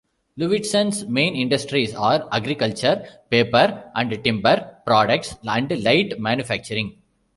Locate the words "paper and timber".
3.29-4.77